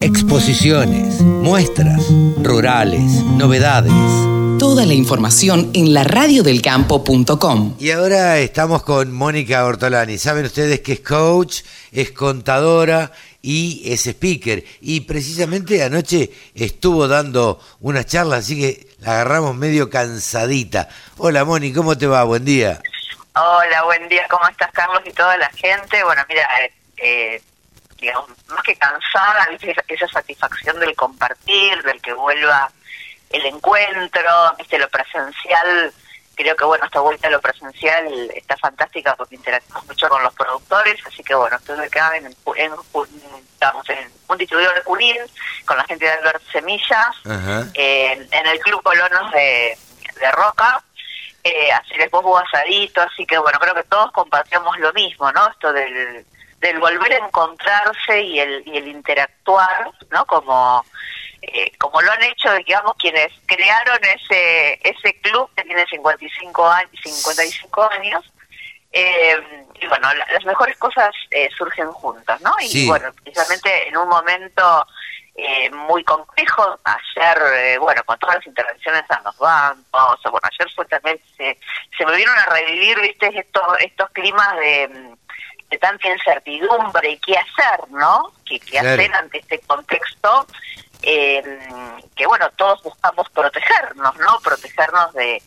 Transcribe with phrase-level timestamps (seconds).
[0.00, 2.00] Exposiciones, muestras,
[2.40, 3.02] rurales,
[3.34, 3.90] novedades.
[4.56, 7.74] Toda la información en laradiodelcampo.com.
[7.80, 10.16] Y ahora estamos con Mónica Ortolani.
[10.16, 13.10] Saben ustedes que es coach, es contadora
[13.42, 14.62] y es speaker.
[14.80, 20.88] Y precisamente anoche estuvo dando una charla, así que la agarramos medio cansadita.
[21.16, 22.22] Hola Moni, ¿cómo te va?
[22.22, 22.80] Buen día.
[23.34, 24.28] Hola, buen día.
[24.30, 26.04] ¿Cómo estás, Carlos y toda la gente?
[26.04, 26.48] Bueno, mira,
[27.02, 27.42] eh,
[27.98, 29.74] digamos, más que cansada, ¿viste?
[29.88, 32.70] esa satisfacción del compartir, del que vuelva
[33.30, 34.78] el encuentro, ¿viste?
[34.78, 35.92] lo presencial.
[36.34, 40.32] Creo que, bueno, esta vuelta a lo presencial está fantástica porque interactuamos mucho con los
[40.34, 42.72] productores, así que, bueno, estoy acá en, en,
[43.52, 45.16] estamos en un distribuidor de Junín,
[45.66, 47.16] con la gente de Albert Semillas,
[47.74, 49.76] en el Club Colonos de,
[50.20, 50.80] de Roca,
[51.42, 55.48] eh, hacer después asadito, así que, bueno, creo que todos compartimos lo mismo, ¿no?
[55.48, 56.24] Esto del
[56.60, 60.26] del volver a encontrarse y el, y el interactuar, ¿no?
[60.26, 60.84] Como,
[61.42, 66.90] eh, como lo han hecho, digamos, quienes crearon ese, ese club que tiene 55 años,
[67.02, 68.24] 55 años
[68.90, 72.52] eh, y bueno, las mejores cosas eh, surgen juntas, ¿no?
[72.60, 74.86] Y bueno, precisamente en un momento
[75.34, 80.86] eh, muy complejo, ayer, bueno, con todas las intervenciones a los bancos, bueno, ayer fue
[80.86, 81.58] también, se,
[81.96, 85.16] se volvieron a revivir, viste, estos, estos climas de
[85.70, 88.32] de tanta incertidumbre y qué hacer, ¿no?
[88.46, 90.46] ¿Qué, qué hacer ante este contexto?
[91.02, 91.42] Eh,
[92.16, 94.40] que bueno, todos buscamos protegernos, ¿no?
[94.40, 95.42] Protegernos de,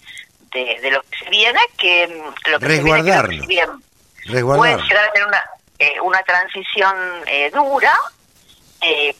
[0.51, 5.11] de, lo que se viene, que mm, lo que se viene que puede llegar a
[5.11, 5.43] tener una,
[5.79, 7.93] eh, una transición eh, dura,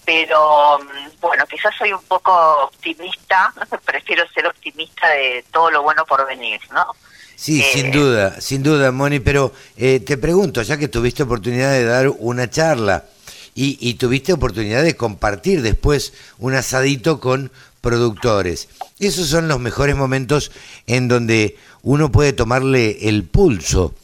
[0.06, 2.32] pero mm, bueno, quizás soy un poco
[2.64, 3.54] optimista,
[3.86, 6.96] prefiero ser optimista de todo lo bueno por venir, ¿no?
[7.42, 11.72] Sí, eh, sin duda, sin duda, Moni, pero eh, te pregunto, ya que tuviste oportunidad
[11.72, 13.06] de dar una charla
[13.56, 18.68] y, tuviste oportunidad de compartir después un asadito con productores,
[19.00, 20.52] esos son los mejores momentos
[20.86, 23.96] en donde uno puede tomarle el pulso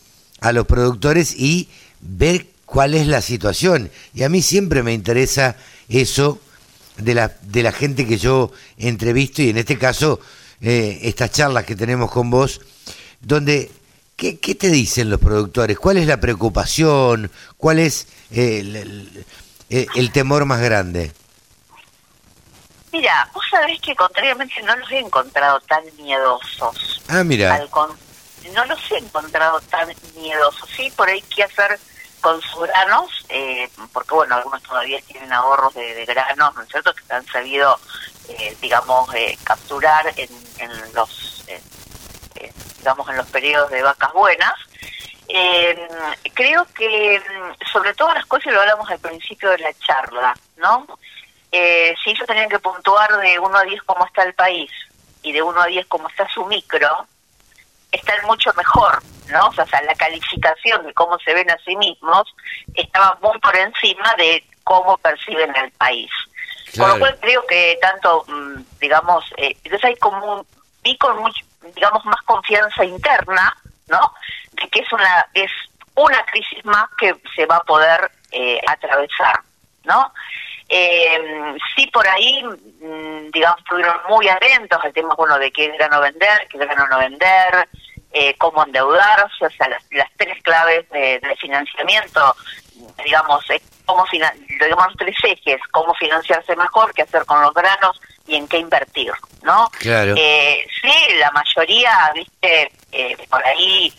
[0.41, 1.69] a los productores y
[2.01, 3.91] ver cuál es la situación.
[4.15, 5.57] Y a mí siempre me interesa
[5.89, 6.41] eso
[6.97, 10.19] de la, de la gente que yo entrevisto y en este caso
[10.59, 12.61] eh, estas charlas que tenemos con vos
[13.21, 13.71] donde
[14.17, 15.77] ¿qué, te dicen los productores?
[15.77, 17.31] ¿Cuál es la preocupación?
[17.55, 18.59] ¿Cuál es eh,
[19.69, 21.13] el, temor más grande?
[22.91, 27.01] Mira, vos sabés que contrariamente no los he encontrado tan miedosos.
[27.07, 27.59] Ah, mira.
[28.53, 30.67] no los he encontrado tan miedosos.
[30.75, 31.79] Sí, por ahí que hacer
[32.21, 36.91] con sus granos, eh, porque bueno, algunos todavía tienen ahorros de, granos, ¿no es cierto?,
[36.93, 37.79] que han sabido,
[38.29, 39.09] eh, digamos,
[39.43, 41.45] capturar en, en los
[42.87, 44.53] digamos, en los periodos de vacas buenas.
[45.27, 45.89] Eh,
[46.33, 50.87] creo que mm, sobre todas las cosas lo hablamos al principio de la charla, ¿no?
[51.51, 54.71] Eh, si ellos tenían que puntuar de 1 a 10 cómo está el país
[55.21, 57.05] y de 1 a 10 cómo está su micro,
[57.91, 59.47] están mucho mejor, ¿no?
[59.47, 62.33] O sea, la calificación de cómo se ven a sí mismos
[62.73, 66.09] estaba muy por encima de cómo perciben el país.
[66.77, 70.47] Por lo cual creo que tanto, mm, digamos, eh, entonces hay como un,
[70.83, 71.43] vi con mucho,
[71.75, 73.55] digamos, más confianza interna,
[73.87, 74.13] ¿no?
[74.51, 75.51] De que es una, es
[75.95, 79.39] una crisis más que se va a poder eh, atravesar,
[79.83, 80.13] ¿no?
[80.69, 86.01] Eh, sí, por ahí, mm, digamos, estuvieron muy atentos al tema, bueno, de qué grano
[86.01, 87.69] vender, qué grano no vender,
[88.11, 89.83] eh, cómo endeudarse, o sea, las,
[90.17, 92.35] tres claves de, financiamiento,
[93.03, 93.45] digamos,
[93.85, 98.57] cómo digamos, tres ejes, cómo financiarse mejor, qué hacer con los granos y en qué
[98.57, 99.11] invertir,
[99.41, 99.69] ¿no?
[99.79, 100.13] Claro.
[100.17, 103.93] Eh, sí, la mayoría, viste, eh, por ahí,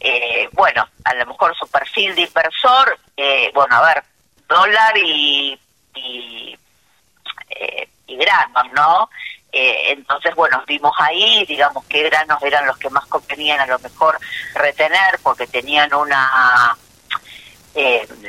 [0.00, 4.04] eh, bueno, a lo mejor su perfil de inversor, eh, bueno, a ver,
[4.48, 5.58] dólar y,
[5.94, 6.58] y,
[8.06, 9.10] y granos, ¿no?
[9.56, 14.18] entonces, bueno, vimos ahí, digamos, qué granos eran los que más convenían a lo mejor
[14.52, 16.76] retener, porque tenían una,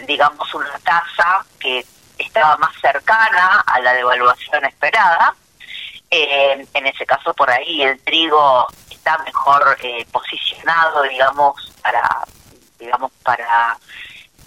[0.06, 1.84] digamos, una tasa que
[2.20, 5.34] estaba más cercana a la devaluación esperada
[6.16, 12.26] eh, en ese caso, por ahí el trigo está mejor eh, posicionado, digamos, para,
[12.80, 13.78] digamos, para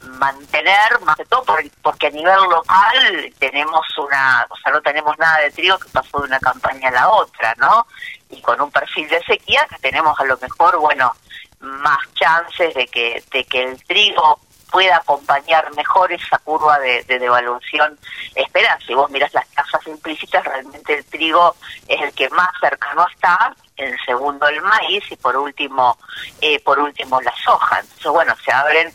[0.02, 1.44] mantener, más de todo
[1.82, 6.18] porque a nivel local tenemos una, o sea, no tenemos nada de trigo que pasó
[6.20, 7.86] de una campaña a la otra, ¿no?
[8.30, 11.12] Y con un perfil de sequía que tenemos a lo mejor, bueno,
[11.60, 17.98] más chances de que, de que el trigo pueda acompañar mejor esa curva de, devaluación
[18.34, 18.78] esperada.
[18.86, 21.56] Si vos miras las tasas implícitas, realmente el trigo
[21.86, 25.96] es el que más cercano está, en segundo el maíz y por último,
[26.40, 27.80] eh, por último la soja.
[27.80, 28.92] Entonces, bueno, se abren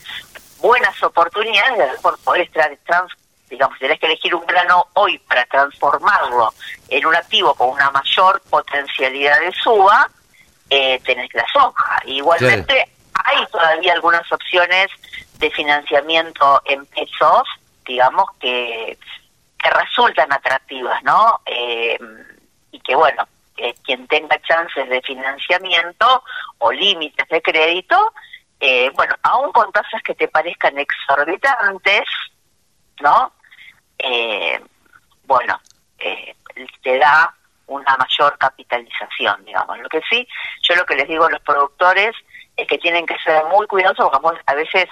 [0.60, 2.50] buenas oportunidades de poder
[2.86, 3.12] trans,
[3.50, 6.54] digamos, tenés que elegir un grano hoy para transformarlo
[6.90, 10.10] en un activo con una mayor potencialidad de suba,
[10.70, 12.02] eh, tenés la soja.
[12.06, 14.90] Igualmente, hay todavía algunas opciones
[15.44, 17.44] de financiamiento en pesos,
[17.86, 18.98] digamos, que,
[19.62, 21.42] que resultan atractivas, ¿no?
[21.46, 22.00] Eh,
[22.72, 26.24] y que, bueno, eh, quien tenga chances de financiamiento
[26.60, 28.14] o límites de crédito,
[28.58, 32.08] eh, bueno, aún con tasas que te parezcan exorbitantes,
[33.02, 33.34] ¿no?
[33.98, 34.62] Eh,
[35.26, 35.60] bueno,
[36.00, 36.36] eh,
[36.82, 37.36] te da
[37.68, 39.78] una mayor capitalización, digamos.
[39.80, 40.26] Lo que sí,
[40.62, 42.16] yo lo que les digo a los productores
[42.56, 44.88] es que tienen que ser muy cuidadosos porque a veces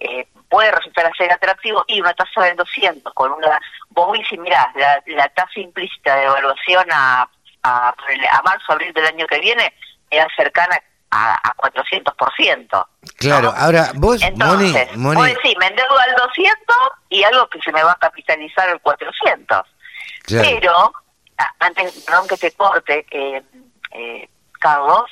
[0.00, 3.60] eh, puede resultar ser atractivo y una tasa de 200 con una...
[3.90, 7.28] Vos y mirá, la, la tasa implícita de evaluación a,
[7.62, 9.72] a, a marzo, abril del año que viene
[10.10, 10.78] era cercana
[11.10, 12.86] a, a 400%.
[13.18, 16.76] Claro, ahora vos, Entonces, Moni, vos decís, me endeudo al 200
[17.10, 19.62] y algo que se me va a capitalizar al 400.
[20.24, 20.48] Claro.
[20.48, 20.92] Pero,
[21.38, 23.42] a- antes, perdón que te corte, eh,
[23.92, 24.28] eh,
[24.58, 25.04] Carlos,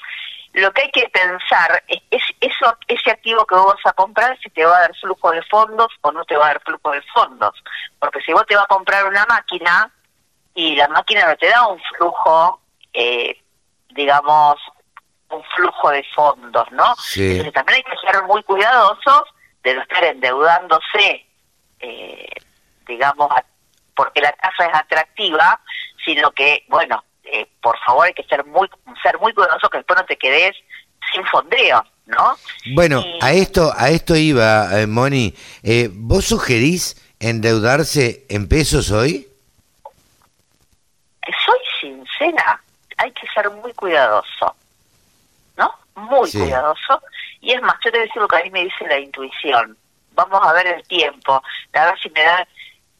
[0.52, 4.38] lo que hay que pensar es, es eso, ese activo que vos vas a comprar,
[4.40, 6.90] si te va a dar flujo de fondos o no te va a dar flujo
[6.90, 7.62] de fondos.
[7.98, 9.90] Porque si vos te vas a comprar una máquina
[10.54, 12.60] y la máquina no te da un flujo,
[12.92, 13.40] eh,
[13.90, 14.56] digamos,
[15.30, 16.96] un flujo de fondos, ¿no?
[16.96, 17.30] Sí.
[17.30, 19.22] Entonces también hay que ser muy cuidadosos
[19.62, 21.26] de no estar endeudándose,
[21.78, 22.28] eh,
[22.86, 23.30] digamos,
[23.94, 25.60] porque la tasa es atractiva,
[26.04, 28.68] sino que, bueno, eh, por favor hay que ser muy
[29.02, 30.56] ser muy cuidadoso que después no te quedes
[31.12, 32.36] sin fondeo, ¿no?
[32.74, 35.34] Bueno, Y- a esto, a esto iba, eh, Moni.
[35.62, 39.26] Eh, ¿Vos sugerís endeudarse en pesos hoy?
[41.46, 42.60] soy sincera,
[42.96, 44.54] hay que ser muy cuidadoso,
[45.56, 45.72] ¿no?
[45.94, 46.38] Muy Sí.
[46.38, 47.00] cuidadoso.
[47.40, 48.98] Y es más, yo te voy a decir lo que a mí me dice la
[48.98, 49.76] intuición.
[50.12, 51.40] Vamos a ver el tiempo,
[51.72, 52.46] a ver si me da,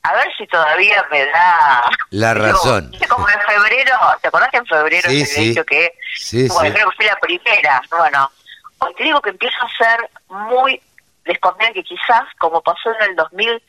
[0.03, 1.91] a ver si todavía me da...
[2.11, 2.91] La razón.
[2.91, 5.49] ¿viste como en febrero, ¿te acordás que en febrero Sí, te sí.
[5.51, 5.95] dicho que...
[6.17, 7.83] Sí, bueno, creo que fui la primera.
[7.91, 8.31] Bueno,
[8.79, 10.81] hoy te digo que empiezo a ser muy...
[11.25, 13.63] Les conviene que quizás, como pasó en el 2000,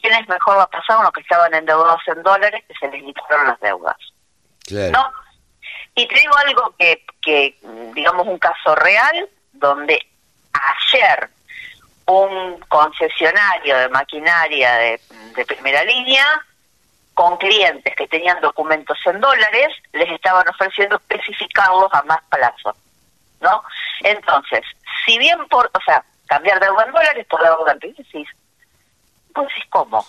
[0.00, 0.98] ¿quiénes mejor va a pasar?
[0.98, 3.96] Unos que estaban endeudados en dólares, que se les quitaron las deudas.
[4.64, 4.92] Claro.
[4.92, 5.12] ¿no?
[5.96, 7.58] Y te digo algo que, que,
[7.94, 9.98] digamos, un caso real, donde
[10.52, 11.28] ayer
[12.06, 15.00] un concesionario de maquinaria de,
[15.46, 16.24] primera línea,
[17.14, 22.74] con clientes que tenían documentos en dólares, les estaban ofreciendo especificarlos a más plazo,
[23.40, 23.62] ¿no?
[24.00, 24.62] Entonces,
[25.04, 27.94] si bien por, o sea, cambiar deuda en dólares por deuda en
[29.34, 30.04] vos decís, ¿cómo?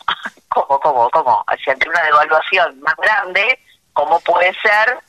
[0.50, 1.46] ¿Cómo, cómo, cómo?
[1.48, 3.60] O ante una devaluación más grande,
[3.94, 5.00] ¿cómo puede ser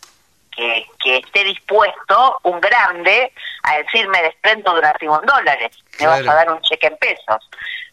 [0.57, 3.33] que esté dispuesto un grande
[3.65, 5.77] a decir me desprendo de un activo en dólares?
[5.99, 7.51] Me vas a dar un cheque en pesos.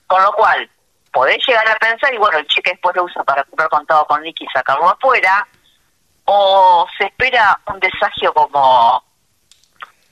[0.08, 0.70] Con lo cual,
[1.12, 4.22] podés llegar a pensar, y bueno, el cheque después lo usa para comprar contado con
[4.22, 5.48] liqui y sacarlo afuera,
[6.26, 9.04] o se espera un desagio como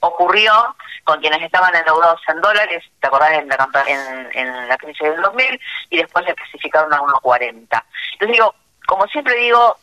[0.00, 0.74] ocurrió
[1.04, 5.20] con quienes estaban endeudados en dólares, ¿te acordás en la, en, en la crisis del
[5.20, 5.60] 2000?
[5.90, 7.84] Y después le especificaron a 1.40.
[8.12, 8.54] Entonces digo,
[8.86, 9.76] como siempre digo,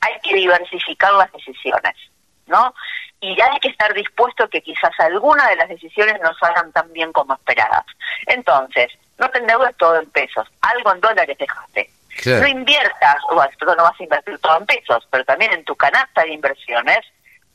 [0.00, 1.96] hay que diversificar las decisiones,
[2.46, 2.74] ¿no?
[3.20, 7.12] Y hay que estar dispuesto que quizás algunas de las decisiones no salgan tan bien
[7.12, 7.84] como esperadas.
[8.26, 11.90] Entonces, no te endeudes todo en pesos, algo en dólares dejaste.
[12.22, 12.42] Claro.
[12.42, 16.22] No inviertas, bueno, no vas a invertir todo en pesos, pero también en tu canasta
[16.22, 17.00] de inversiones,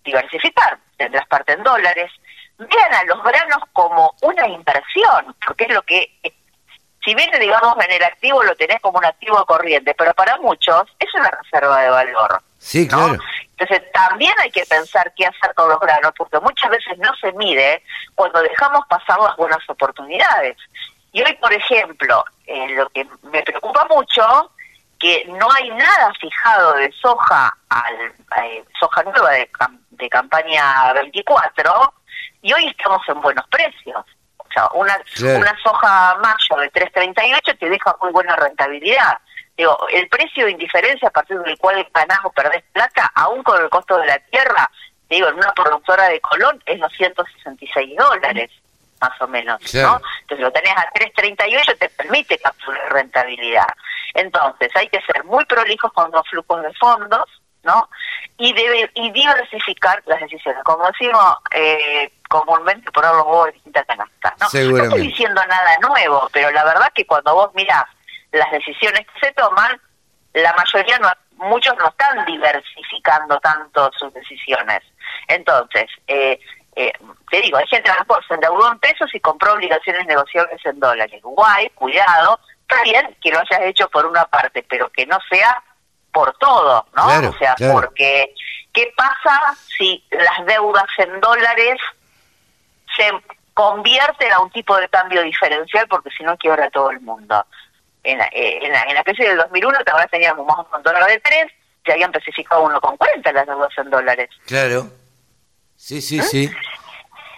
[0.04, 0.78] diversificar.
[0.98, 2.12] Tendrás parte en dólares.
[2.58, 6.12] Vean a los granos como una inversión, porque es lo que,
[7.04, 10.84] si bien, digamos, en el activo lo tenés como un activo corriente, pero para muchos
[11.00, 12.42] es una reserva de valor.
[12.58, 12.98] Sí, ¿no?
[12.98, 13.24] claro.
[13.58, 17.32] Entonces también hay que pensar qué hacer con los granos, porque muchas veces no se
[17.34, 17.84] mide
[18.16, 20.58] cuando dejamos pasar las buenas oportunidades.
[21.12, 24.52] Y hoy, por ejemplo, eh, lo que me preocupa mucho,
[25.00, 28.14] que no hay nada fijado de soja, al,
[28.44, 29.50] eh, soja nueva de,
[29.92, 31.94] de campaña 24,
[32.42, 34.06] y hoy estamos en buenos precios.
[34.74, 35.40] Una, Claro.
[35.40, 39.18] una soja mayo de 3.38 te deja muy buena rentabilidad.
[39.58, 43.62] Digo, el precio de indiferencia a partir del cual ganás o perdés plata, aún con
[43.62, 44.70] el costo de la tierra,
[45.10, 48.52] digo, en una productora de Colón es 266 dólares,
[49.02, 50.00] más o menos, Claro.
[50.00, 50.02] ¿no?
[50.22, 53.68] Entonces lo tenés a 3.38, te permite capturar rentabilidad.
[54.14, 57.26] Entonces hay que ser muy prolijos con los flujos de fondos,
[57.64, 57.90] ¿no?
[58.38, 60.64] Y debe y diversificar las decisiones.
[60.64, 64.48] Como decimos eh, comúnmente, poner los huevos en distintas canastas, ¿no?
[64.52, 67.86] No estoy diciendo nada nuevo, pero la verdad que cuando vos mirás
[68.32, 69.80] las decisiones que se toman,
[70.34, 71.10] la mayoría, no,
[71.48, 74.82] muchos no están diversificando tanto sus decisiones.
[75.28, 76.40] Entonces, eh,
[76.76, 76.94] eh,
[77.30, 81.22] te digo, hay gente que se endeudó en pesos y compró obligaciones negociables en dólares.
[81.24, 85.64] Guay, cuidado, Está bien que lo hayas hecho por una parte, pero que no sea
[86.12, 87.06] por todo, ¿no?
[87.06, 87.74] Claro, o sea, claro.
[87.74, 88.36] porque
[88.72, 91.80] ¿qué pasa si las deudas en dólares
[92.96, 93.12] se
[93.60, 95.86] convierten a un tipo de cambio diferencial?
[95.90, 97.46] Porque si no quiebra todo el mundo.
[98.04, 100.82] En la, eh, en la, en la crisis del 2001, te ahora teníamos más un
[100.84, 101.52] dólar de 3,
[101.86, 104.30] se habían especificado 1,40 las deudas en dólares.
[104.46, 104.88] Claro.
[105.76, 106.50] Sí, sí, sí.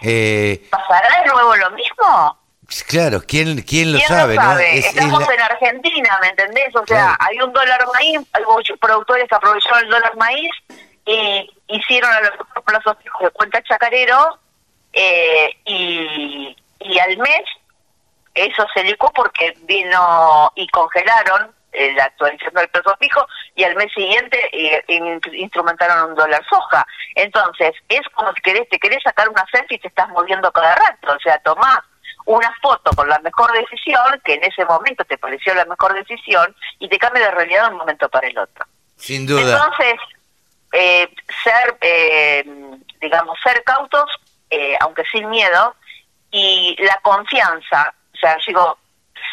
[0.02, 2.38] Eh, ¿Pasará de nuevo lo mismo?
[2.88, 4.34] claro, ¿quién, quién lo ¿Quién sabe?
[4.36, 4.48] lo ¿no?
[4.50, 4.78] sabe?
[4.78, 6.74] Es- es Estamos la- en Argentina, ¿me entendés?
[6.74, 7.16] O sea, Claro.
[7.18, 10.50] hay un dólar maíz, hay muchos productores que aprovecharon el dólar maíz
[11.04, 14.38] y hicieron a los plazos de cuenta chacarero
[14.92, 17.42] eh, y, y al mes
[18.34, 23.74] eso se licó porque vino y congelaron eh, la actualización del plazo fijo y al
[23.76, 26.86] mes siguiente eh, in- instrumentaron un dólar soja.
[27.14, 30.74] Entonces, es como si querés, te querés sacar una selfie y te estás moviendo cada
[30.74, 31.12] rato.
[31.12, 31.80] O sea, tomás
[32.24, 36.54] una foto con la mejor decisión, que en ese momento te pareció la mejor decisión,
[36.78, 38.64] y te cambia de realidad de un momento para el otro.
[38.96, 39.40] Sin duda.
[39.40, 39.94] Entonces,
[40.72, 41.08] eh,
[41.42, 42.44] ser, eh,
[43.00, 44.08] digamos, ser cautos,
[44.52, 45.74] eh, aunque sin miedo,
[46.30, 48.78] y la confianza, o sea, digo,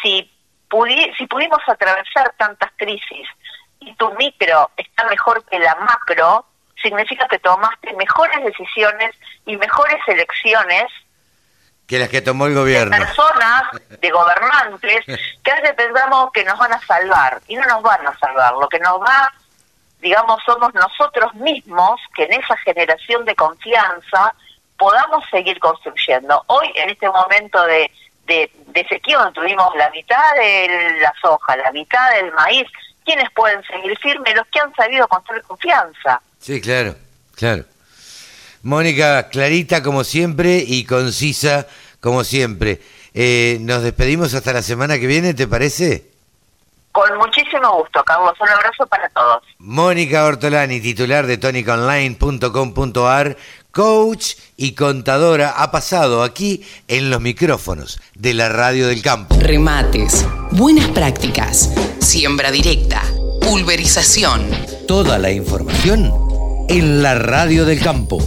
[0.02, 0.30] si,
[0.66, 3.28] pudi si pudimos atravesar tantas crisis
[3.80, 6.46] y tu micro está mejor que la macro,
[6.82, 10.86] significa que tomaste mejores decisiones y mejores elecciones
[11.86, 12.96] que las que tomó el de gobierno.
[12.96, 13.64] personas,
[14.00, 15.04] de gobernantes,
[15.44, 18.54] que a veces pensamos que nos van a salvar y no nos van a salvar.
[18.54, 19.30] Lo que nos va,
[20.00, 24.34] digamos, somos nosotros mismos que en esa generación de confianza
[24.80, 26.42] podamos seguir construyendo.
[26.46, 27.90] Hoy, en este momento de,
[28.26, 32.66] de, de sequía, donde tuvimos la mitad de la soja, la mitad del maíz,
[33.04, 34.34] ¿quiénes pueden seguir firmes?
[34.34, 36.22] Los que han sabido construir confianza.
[36.38, 36.94] Sí, claro,
[37.36, 37.64] claro.
[38.62, 41.66] Mónica, clarita como siempre y concisa
[42.00, 42.80] como siempre.
[43.12, 46.10] Eh, nos despedimos hasta la semana que viene, ¿te parece?
[46.92, 48.32] Con muchísimo gusto, Carlos.
[48.40, 49.44] Un abrazo para todos.
[49.58, 53.36] Mónica Ortolani, titular de tonicaonline.com.ar,
[53.70, 59.36] coach y contadora, ha pasado aquí en los micrófonos de la Radio del Campo.
[59.38, 63.02] Remates, buenas prácticas, siembra directa,
[63.40, 64.46] pulverización.
[64.86, 66.12] Toda la información
[66.68, 68.20] en la Radio del Campo.